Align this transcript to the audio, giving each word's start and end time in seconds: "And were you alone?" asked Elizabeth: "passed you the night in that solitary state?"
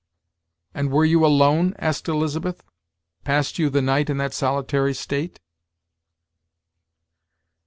"And 0.73 0.89
were 0.91 1.05
you 1.05 1.23
alone?" 1.23 1.75
asked 1.77 2.07
Elizabeth: 2.07 2.63
"passed 3.23 3.59
you 3.59 3.69
the 3.69 3.83
night 3.83 4.09
in 4.09 4.17
that 4.17 4.33
solitary 4.33 4.95
state?" 4.95 5.39